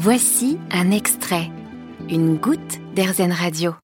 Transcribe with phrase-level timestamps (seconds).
[0.00, 1.50] Voici un extrait,
[2.08, 3.74] une goutte d'Airzen Radio.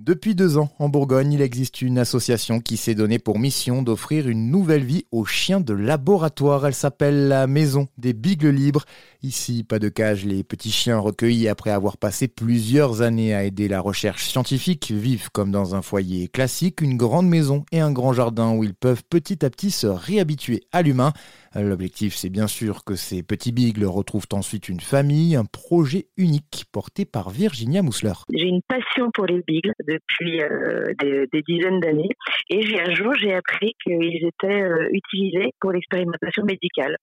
[0.00, 4.28] Depuis deux ans, en Bourgogne, il existe une association qui s'est donnée pour mission d'offrir
[4.28, 6.64] une nouvelle vie aux chiens de laboratoire.
[6.64, 8.84] Elle s'appelle la Maison des Bigles Libres.
[9.22, 13.66] Ici, pas de cage, les petits chiens recueillis après avoir passé plusieurs années à aider
[13.66, 18.12] la recherche scientifique vivent comme dans un foyer classique, une grande maison et un grand
[18.12, 21.12] jardin où ils peuvent petit à petit se réhabituer à l'humain.
[21.56, 26.64] L'objectif, c'est bien sûr que ces petits bigles retrouvent ensuite une famille, un projet unique
[26.72, 28.12] porté par Virginia Mousler.
[28.32, 32.08] J'ai une passion pour les bigles depuis euh, des, dizaines d'années
[32.50, 36.96] et un jour j'ai appris qu'ils étaient euh, utilisés pour l'expérimentation médicale,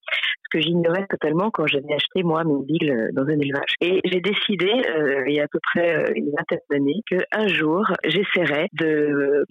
[0.44, 3.75] ce que j'ignorais totalement quand j'avais acheté moi mes bigles dans un élevage.
[3.80, 7.86] Et j'ai décidé euh, il y a à peu près une vingtaine d'années qu'un jour
[8.03, 9.45] j'essaierais de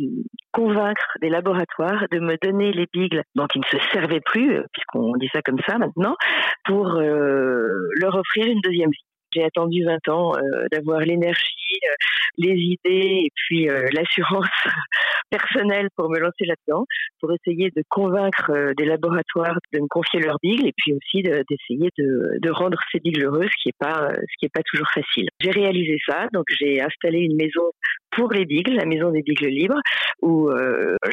[0.52, 4.60] convaincre des laboratoires de me donner les bigles dont ils ne se servaient plus
[4.94, 6.16] on dit ça comme ça maintenant,
[6.64, 7.68] pour euh,
[8.00, 9.04] leur offrir une deuxième vie.
[9.32, 11.94] J'ai attendu 20 ans euh, d'avoir l'énergie, euh,
[12.36, 14.48] les idées et puis l'assurance
[15.30, 16.84] personnelle pour me lancer là-dedans,
[17.20, 21.90] pour essayer de convaincre des laboratoires de me confier leurs bigles et puis aussi d'essayer
[21.96, 24.10] de, rendre ces bigles heureux, ce qui n'est pas,
[24.40, 25.28] ce pas toujours facile.
[25.40, 27.70] J'ai réalisé ça, donc j'ai installé une maison
[28.10, 29.80] pour les bigles, la maison des bigles libres,
[30.22, 30.50] où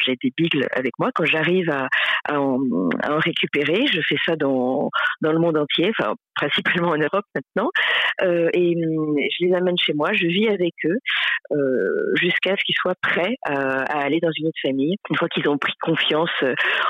[0.04, 1.12] j'ai des bigles avec moi.
[1.14, 1.88] Quand j'arrive à,
[2.26, 2.60] à, en,
[3.20, 4.90] récupérer, je fais ça dans,
[5.22, 7.70] dans le monde entier, enfin principalement en Europe maintenant,
[8.22, 10.98] euh, et je les amène chez moi, je vis avec eux
[11.52, 14.96] euh, jusqu'à ce qu'ils soient prêts à, à, aller dans une autre famille.
[15.10, 16.30] Une fois qu'ils ont pris confiance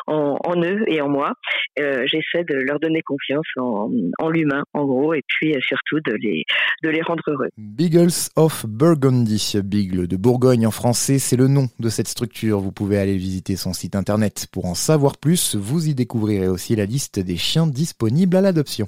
[0.08, 1.34] en, en, eux et en moi,
[1.80, 3.90] euh, j'essaie de leur donner confiance en,
[4.20, 6.44] en l'humain, en gros, et puis surtout de les,
[6.84, 7.50] de les rendre heureux.
[7.58, 12.60] Beagles of Burgundy, Beagle de Bourgogne en français, c'est le nom de cette structure.
[12.60, 15.56] Vous pouvez aller visiter son site internet pour en savoir plus.
[15.56, 18.88] Vous y découvrirez aussi la liste des chiens disponibles à l'adoption.